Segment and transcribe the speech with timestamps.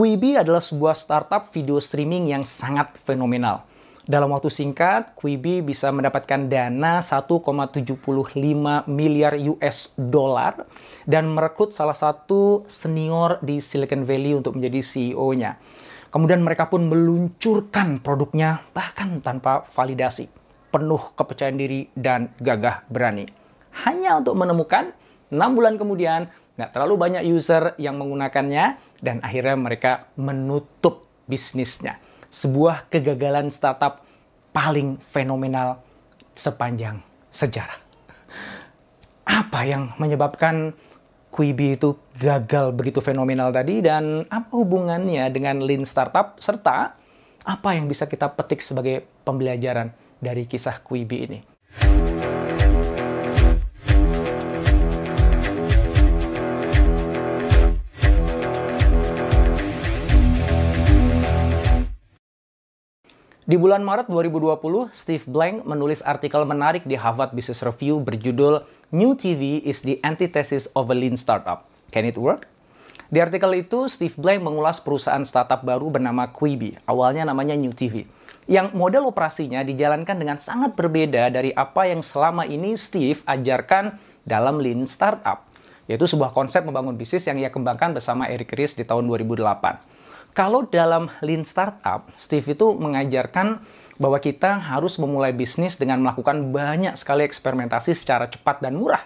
[0.00, 3.68] Quibi adalah sebuah startup video streaming yang sangat fenomenal.
[4.08, 7.84] Dalam waktu singkat, Quibi bisa mendapatkan dana 1,75
[8.88, 10.64] miliar US dollar
[11.04, 15.60] dan merekrut salah satu senior di Silicon Valley untuk menjadi CEO-nya.
[16.08, 20.32] Kemudian mereka pun meluncurkan produknya bahkan tanpa validasi.
[20.72, 23.28] Penuh kepercayaan diri dan gagah berani.
[23.84, 24.96] Hanya untuk menemukan
[25.28, 31.96] 6 bulan kemudian nggak terlalu banyak user yang menggunakannya, dan akhirnya mereka menutup bisnisnya.
[32.28, 34.04] Sebuah kegagalan startup
[34.52, 35.80] paling fenomenal
[36.36, 37.00] sepanjang
[37.32, 37.80] sejarah.
[39.24, 40.76] Apa yang menyebabkan
[41.30, 46.98] Quibi itu gagal begitu fenomenal tadi dan apa hubungannya dengan Lean Startup serta
[47.46, 51.49] apa yang bisa kita petik sebagai pembelajaran dari kisah Quibi ini?
[63.50, 68.62] Di bulan Maret 2020, Steve Blank menulis artikel menarik di Harvard Business Review berjudul
[68.94, 71.66] New TV is the antithesis of a lean startup.
[71.90, 72.46] Can it work?
[73.10, 78.06] Di artikel itu, Steve Blank mengulas perusahaan startup baru bernama Quibi, awalnya namanya New TV,
[78.46, 84.62] yang model operasinya dijalankan dengan sangat berbeda dari apa yang selama ini Steve ajarkan dalam
[84.62, 85.50] lean startup,
[85.90, 89.89] yaitu sebuah konsep membangun bisnis yang ia kembangkan bersama Eric Ries di tahun 2008.
[90.30, 93.66] Kalau dalam Lean Startup, Steve itu mengajarkan
[93.98, 99.02] bahwa kita harus memulai bisnis dengan melakukan banyak sekali eksperimentasi secara cepat dan murah.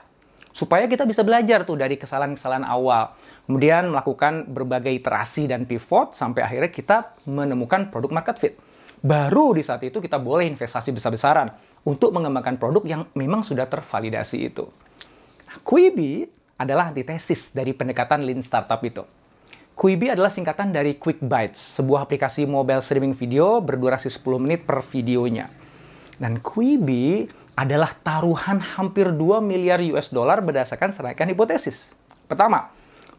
[0.54, 3.16] Supaya kita bisa belajar tuh dari kesalahan-kesalahan awal.
[3.48, 8.54] Kemudian melakukan berbagai iterasi dan pivot sampai akhirnya kita menemukan produk market fit.
[9.02, 11.50] Baru di saat itu kita boleh investasi besar-besaran
[11.82, 14.70] untuk mengembangkan produk yang memang sudah tervalidasi itu.
[15.66, 19.23] Quibi adalah antitesis dari pendekatan Lean Startup itu.
[19.74, 24.86] Quibi adalah singkatan dari Quick Bites, sebuah aplikasi mobile streaming video berdurasi 10 menit per
[24.86, 25.50] videonya.
[26.14, 27.26] Dan Quibi
[27.58, 31.90] adalah taruhan hampir 2 miliar US dollar berdasarkan seraikan hipotesis.
[32.30, 32.70] Pertama,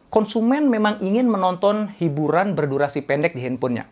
[0.08, 3.84] konsumen memang ingin menonton hiburan berdurasi pendek di handphonenya.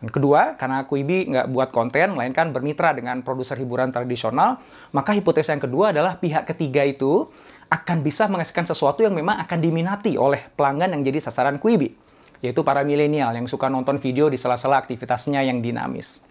[0.00, 4.56] Dan kedua, karena Quibi nggak buat konten, melainkan bermitra dengan produser hiburan tradisional,
[4.96, 7.28] maka hipotesis yang kedua adalah pihak ketiga itu
[7.68, 12.05] akan bisa menghasilkan sesuatu yang memang akan diminati oleh pelanggan yang jadi sasaran Quibi
[12.46, 16.22] yaitu para milenial yang suka nonton video di sela-sela aktivitasnya yang dinamis.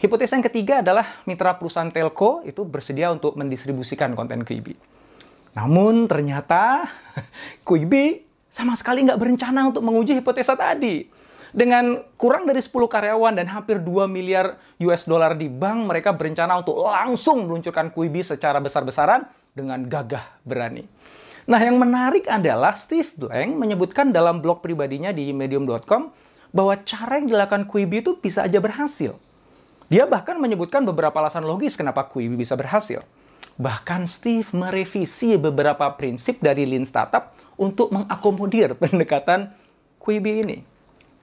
[0.00, 4.72] Hipotesa yang ketiga adalah mitra perusahaan telco itu bersedia untuk mendistribusikan konten Quibi.
[5.52, 6.88] Namun ternyata
[7.68, 11.04] Quibi sama sekali nggak berencana untuk menguji hipotesa tadi.
[11.50, 14.56] Dengan kurang dari 10 karyawan dan hampir 2 miliar
[14.86, 20.86] US dollar di bank, mereka berencana untuk langsung meluncurkan Quibi secara besar-besaran dengan gagah berani.
[21.48, 26.12] Nah, yang menarik adalah Steve Blank menyebutkan dalam blog pribadinya di medium.com
[26.50, 29.16] bahwa cara yang dilakukan Quibi itu bisa aja berhasil.
[29.90, 33.02] Dia bahkan menyebutkan beberapa alasan logis kenapa Quibi bisa berhasil.
[33.58, 39.50] Bahkan Steve merevisi beberapa prinsip dari Lean Startup untuk mengakomodir pendekatan
[39.98, 40.58] Quibi ini.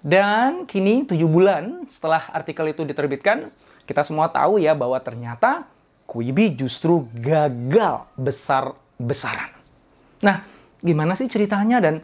[0.03, 3.49] Dan kini tujuh bulan setelah artikel itu diterbitkan,
[3.89, 5.65] kita semua tahu ya bahwa ternyata
[6.07, 9.56] Quibi justru gagal besar-besaran.
[10.23, 10.41] Nah,
[10.81, 12.01] gimana sih ceritanya dan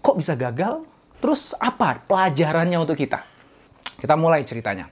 [0.00, 0.84] kok bisa gagal?
[1.20, 3.24] Terus apa pelajarannya untuk kita?
[4.00, 4.88] Kita mulai ceritanya.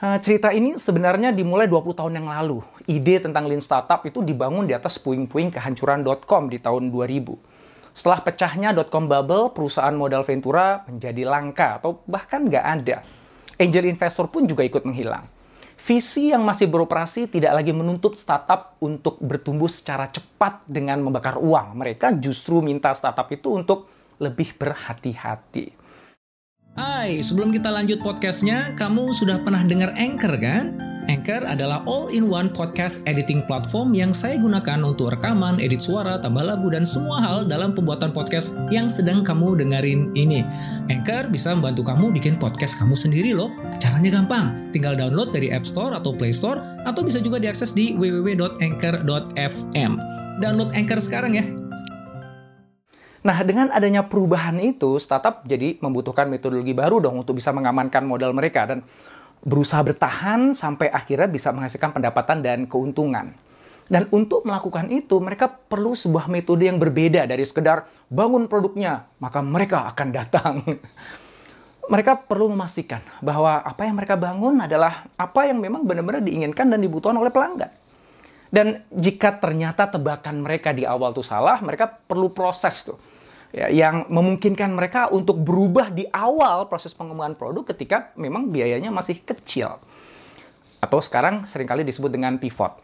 [0.00, 2.64] Uh, cerita ini sebenarnya dimulai 20 tahun yang lalu.
[2.88, 7.36] Ide tentang Lean Startup itu dibangun di atas puing-puing kehancuran.com di tahun 2000.
[7.92, 13.04] Setelah pecahnya .com bubble, perusahaan modal Ventura menjadi langka atau bahkan nggak ada.
[13.60, 15.39] Angel investor pun juga ikut menghilang
[15.80, 21.80] visi yang masih beroperasi tidak lagi menuntut startup untuk bertumbuh secara cepat dengan membakar uang.
[21.80, 23.88] Mereka justru minta startup itu untuk
[24.20, 25.72] lebih berhati-hati.
[26.76, 30.89] Hai, sebelum kita lanjut podcastnya, kamu sudah pernah dengar Anchor kan?
[31.10, 36.70] Anchor adalah all-in-one podcast editing platform yang saya gunakan untuk rekaman, edit suara, tambah lagu,
[36.70, 40.46] dan semua hal dalam pembuatan podcast yang sedang kamu dengerin ini.
[40.86, 43.50] Anchor bisa membantu kamu bikin podcast kamu sendiri loh.
[43.82, 47.90] Caranya gampang, tinggal download dari App Store atau Play Store, atau bisa juga diakses di
[47.98, 49.92] www.anchor.fm.
[50.38, 51.42] Download Anchor sekarang ya.
[53.20, 58.32] Nah, dengan adanya perubahan itu, startup jadi membutuhkan metodologi baru dong untuk bisa mengamankan modal
[58.32, 58.80] mereka dan
[59.40, 63.32] berusaha bertahan sampai akhirnya bisa menghasilkan pendapatan dan keuntungan.
[63.90, 69.42] Dan untuk melakukan itu, mereka perlu sebuah metode yang berbeda dari sekedar bangun produknya, maka
[69.42, 70.62] mereka akan datang.
[71.90, 76.78] mereka perlu memastikan bahwa apa yang mereka bangun adalah apa yang memang benar-benar diinginkan dan
[76.78, 77.74] dibutuhkan oleh pelanggan.
[78.50, 82.98] Dan jika ternyata tebakan mereka di awal itu salah, mereka perlu proses tuh.
[83.50, 89.18] Ya, yang memungkinkan mereka untuk berubah di awal proses pengembangan produk ketika memang biayanya masih
[89.26, 89.82] kecil.
[90.78, 92.78] Atau sekarang sering kali disebut dengan pivot.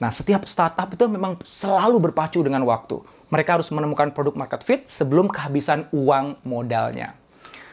[0.00, 2.96] Nah, setiap startup itu memang selalu berpacu dengan waktu.
[3.28, 7.12] Mereka harus menemukan produk market fit sebelum kehabisan uang modalnya.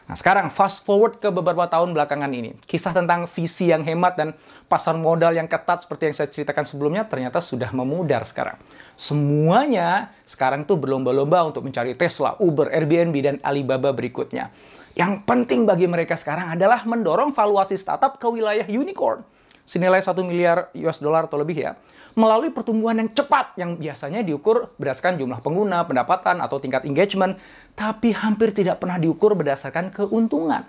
[0.03, 2.59] Nah, sekarang fast forward ke beberapa tahun belakangan ini.
[2.67, 4.35] Kisah tentang visi yang hemat dan
[4.67, 8.59] pasar modal yang ketat seperti yang saya ceritakan sebelumnya ternyata sudah memudar sekarang.
[8.99, 14.51] Semuanya sekarang tuh berlomba-lomba untuk mencari Tesla, Uber, Airbnb, dan Alibaba berikutnya.
[14.93, 19.25] Yang penting bagi mereka sekarang adalah mendorong valuasi startup ke wilayah unicorn
[19.63, 21.71] senilai 1 miliar US dollar atau lebih ya,
[22.13, 27.39] melalui pertumbuhan yang cepat yang biasanya diukur berdasarkan jumlah pengguna, pendapatan, atau tingkat engagement,
[27.73, 30.67] tapi hampir tidak pernah diukur berdasarkan keuntungan.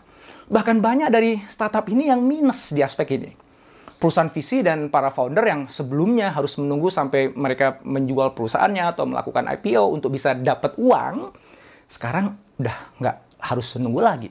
[0.49, 3.31] Bahkan banyak dari startup ini yang minus di aspek ini.
[3.95, 9.49] Perusahaan visi dan para founder yang sebelumnya harus menunggu sampai mereka menjual perusahaannya atau melakukan
[9.57, 11.33] IPO untuk bisa dapat uang,
[11.89, 14.31] sekarang udah nggak harus menunggu lagi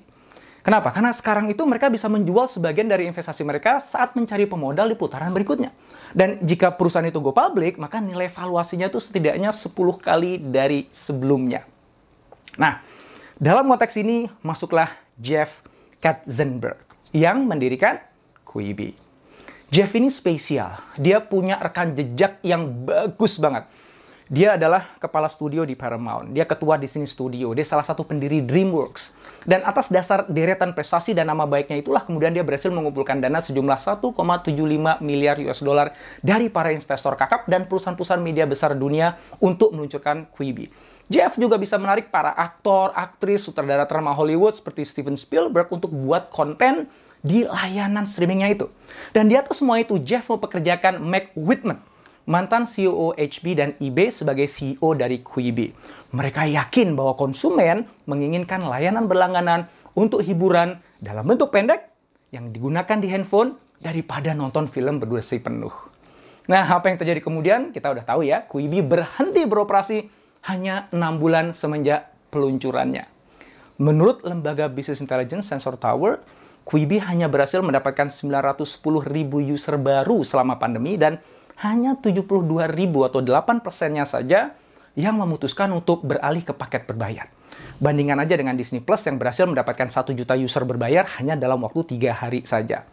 [0.64, 0.96] Kenapa?
[0.96, 5.36] Karena sekarang itu mereka bisa menjual sebagian dari investasi mereka saat mencari pemodal di putaran
[5.36, 5.76] berikutnya.
[6.16, 11.68] Dan jika perusahaan itu go public, maka nilai valuasinya itu setidaknya 10 kali dari sebelumnya.
[12.56, 12.80] Nah,
[13.36, 14.88] dalam konteks ini masuklah
[15.20, 15.60] Jeff
[16.00, 16.80] Katzenberg
[17.12, 18.00] yang mendirikan
[18.48, 18.96] Quibi.
[19.68, 20.80] Jeff ini spesial.
[20.96, 23.68] Dia punya rekan jejak yang bagus banget.
[24.32, 26.32] Dia adalah kepala studio di Paramount.
[26.32, 27.52] Dia ketua Disney Studio.
[27.52, 29.20] Dia salah satu pendiri DreamWorks.
[29.44, 33.76] Dan atas dasar deretan prestasi dan nama baiknya itulah kemudian dia berhasil mengumpulkan dana sejumlah
[33.76, 35.92] 1,75 miliar US dollar
[36.24, 40.72] dari para investor kakap dan perusahaan-perusahaan media besar dunia untuk meluncurkan Quibi.
[41.12, 46.32] Jeff juga bisa menarik para aktor, aktris, sutradara ternama Hollywood seperti Steven Spielberg untuk buat
[46.32, 46.88] konten
[47.20, 48.72] di layanan streamingnya itu.
[49.12, 51.84] Dan di atas semua itu, Jeff mempekerjakan Mac Whitman,
[52.30, 55.72] mantan CEO HP dan eBay sebagai CEO dari Quibi.
[56.14, 59.68] Mereka yakin bahwa konsumen menginginkan layanan berlangganan
[59.98, 61.90] untuk hiburan dalam bentuk pendek
[62.34, 65.74] yang digunakan di handphone daripada nonton film berdurasi penuh.
[66.48, 67.72] Nah, apa yang terjadi kemudian?
[67.72, 69.98] Kita udah tahu ya, Quibi berhenti beroperasi
[70.52, 73.08] hanya enam bulan semenjak peluncurannya.
[73.80, 76.20] Menurut lembaga Business Intelligence Sensor Tower,
[76.64, 78.60] Quibi hanya berhasil mendapatkan 910
[79.08, 81.20] ribu user baru selama pandemi dan
[81.64, 84.52] hanya 72 ribu atau 8 persennya saja
[84.94, 87.32] yang memutuskan untuk beralih ke paket berbayar.
[87.80, 91.98] Bandingkan aja dengan Disney Plus yang berhasil mendapatkan 1 juta user berbayar hanya dalam waktu
[91.98, 92.86] 3 hari saja.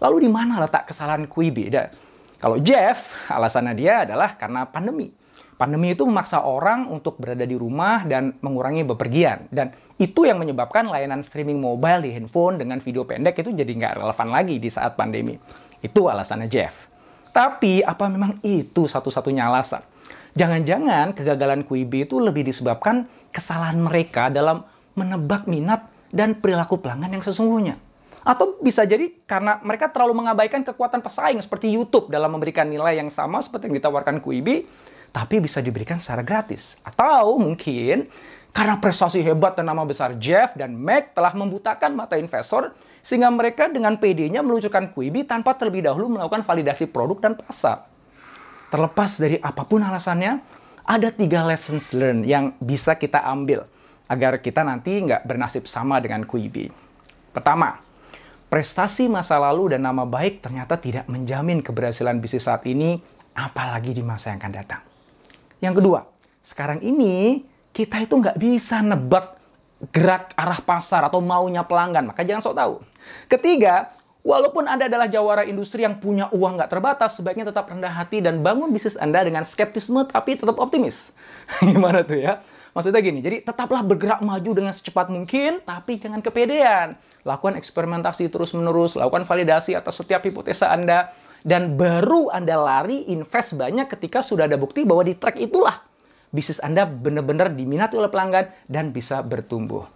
[0.00, 1.68] Lalu di mana letak kesalahan Quibi?
[1.68, 1.90] Dan
[2.38, 5.14] kalau Jeff, alasannya dia adalah karena pandemi.
[5.54, 9.46] Pandemi itu memaksa orang untuk berada di rumah dan mengurangi bepergian.
[9.46, 13.94] Dan itu yang menyebabkan layanan streaming mobile di handphone dengan video pendek itu jadi nggak
[14.02, 15.38] relevan lagi di saat pandemi.
[15.78, 16.91] Itu alasannya Jeff.
[17.32, 19.80] Tapi apa memang itu satu-satunya alasan?
[20.32, 27.24] Jangan-jangan kegagalan Quibi itu lebih disebabkan kesalahan mereka dalam menebak minat dan perilaku pelanggan yang
[27.24, 27.80] sesungguhnya.
[28.22, 33.10] Atau bisa jadi karena mereka terlalu mengabaikan kekuatan pesaing seperti YouTube dalam memberikan nilai yang
[33.10, 34.68] sama seperti yang ditawarkan Quibi,
[35.10, 36.78] tapi bisa diberikan secara gratis.
[36.86, 38.06] Atau mungkin
[38.52, 43.72] karena prestasi hebat dan nama besar Jeff dan Meg telah membutakan mata investor, sehingga mereka
[43.72, 47.88] dengan PD-nya meluncurkan Quibi tanpa terlebih dahulu melakukan validasi produk dan pasar.
[48.68, 50.44] Terlepas dari apa pun alasannya,
[50.84, 53.64] ada tiga lessons learned yang bisa kita ambil
[54.04, 56.68] agar kita nanti nggak bernasib sama dengan Quibi.
[57.32, 57.80] Pertama,
[58.52, 63.00] prestasi masa lalu dan nama baik ternyata tidak menjamin keberhasilan bisnis saat ini,
[63.32, 64.82] apalagi di masa yang akan datang.
[65.64, 66.00] Yang kedua,
[66.44, 69.40] sekarang ini kita itu nggak bisa nebak
[69.90, 72.12] gerak arah pasar atau maunya pelanggan.
[72.12, 72.74] Maka jangan sok tahu.
[73.26, 73.90] Ketiga,
[74.22, 78.44] walaupun Anda adalah jawara industri yang punya uang nggak terbatas, sebaiknya tetap rendah hati dan
[78.44, 81.10] bangun bisnis Anda dengan skeptisme tapi tetap optimis.
[81.66, 82.38] Gimana tuh ya?
[82.72, 86.96] Maksudnya gini, jadi tetaplah bergerak maju dengan secepat mungkin, tapi jangan kepedean.
[87.20, 91.12] Lakukan eksperimentasi terus-menerus, lakukan validasi atas setiap hipotesa Anda,
[91.44, 95.84] dan baru Anda lari invest banyak ketika sudah ada bukti bahwa di track itulah
[96.32, 99.86] bisnis Anda benar-benar diminati oleh pelanggan dan bisa bertumbuh.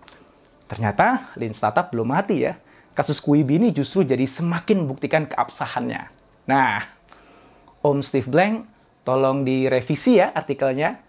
[0.68, 2.60] Ternyata Lean Startup belum mati ya.
[2.92, 6.12] Kasus Quibi ini justru jadi semakin membuktikan keabsahannya.
[6.48, 6.84] Nah,
[7.80, 8.68] Om Steve Blank,
[9.04, 11.00] tolong direvisi ya artikelnya.